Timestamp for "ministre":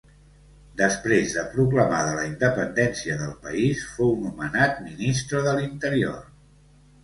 4.89-5.47